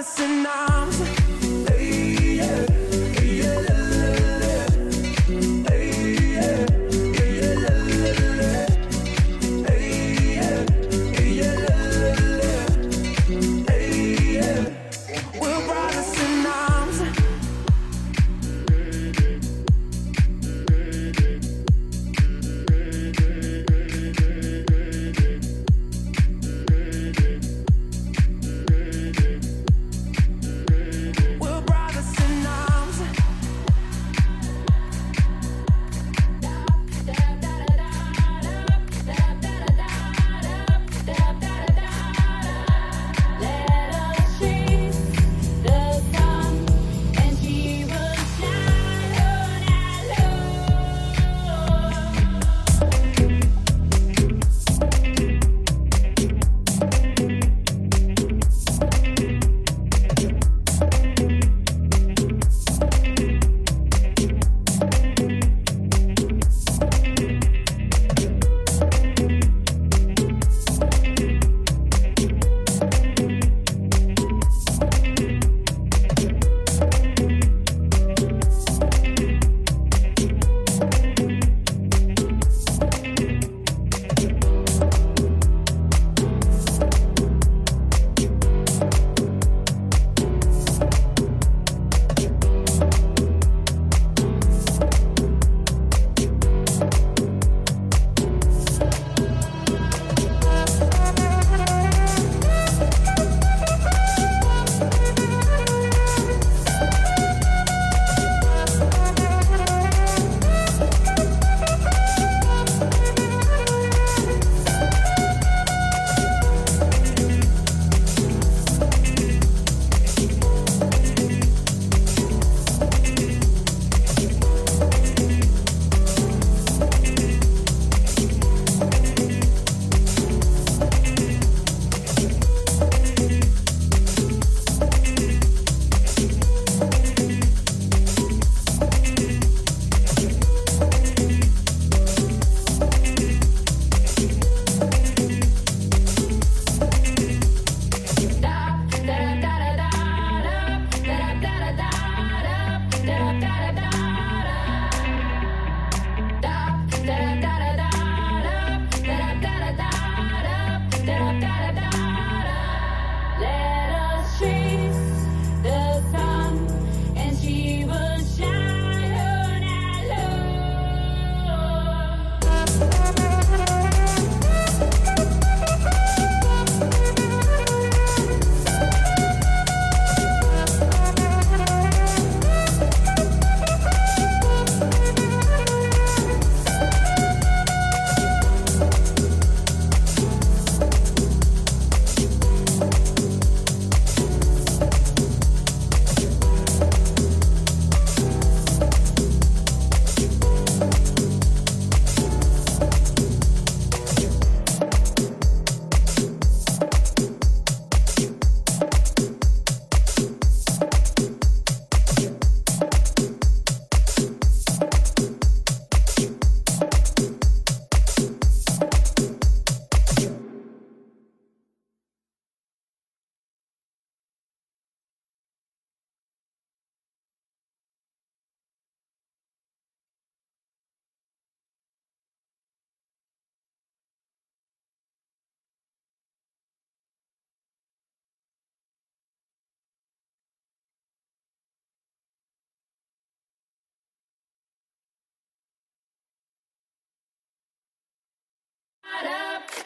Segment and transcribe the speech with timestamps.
[0.00, 0.89] we're brothers